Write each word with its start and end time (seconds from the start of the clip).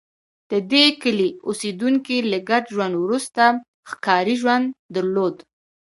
د 0.51 0.53
دې 0.71 0.85
کلي 1.01 1.29
اوسېدونکي 1.47 2.17
له 2.31 2.39
ګډ 2.49 2.63
ژوند 2.73 2.93
وروسته 2.97 3.43
ښکاري 3.89 4.35
ژوند 4.41 4.65
درلود 4.95 5.35